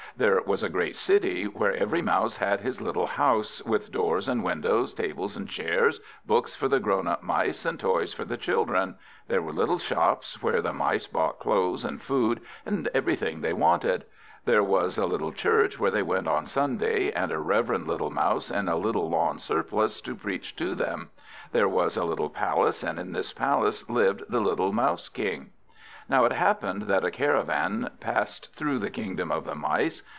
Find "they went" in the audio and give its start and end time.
15.91-16.27